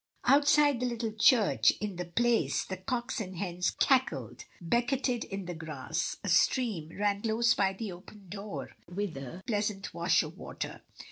[0.25, 5.53] Outside the little church, in the Place, the cocks and hens cackled, becketed in the
[5.53, 10.81] grass; a stream ran close by the opened door with a pleasant wash of water.